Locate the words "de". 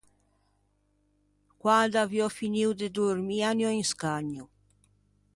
2.79-2.87